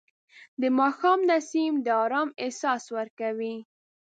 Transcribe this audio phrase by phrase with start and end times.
[0.61, 3.55] د ماښام نسیم د آرام احساس ورکوي